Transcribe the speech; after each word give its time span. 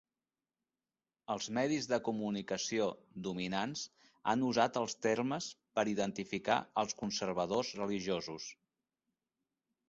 Els 1.33 1.49
medis 1.57 1.87
de 1.91 1.99
comunicació 2.07 2.87
dominants 3.27 3.83
han 4.33 4.47
usat 4.47 4.79
els 4.81 4.97
termes 5.09 5.51
per 5.81 5.85
identificar 5.93 6.57
als 6.85 6.97
conservadors 7.03 7.71
religiosos. 7.83 8.49